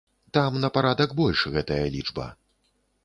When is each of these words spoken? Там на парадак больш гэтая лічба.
Там 0.37 0.55
на 0.63 0.71
парадак 0.77 1.13
больш 1.19 1.43
гэтая 1.59 1.83
лічба. 1.97 2.27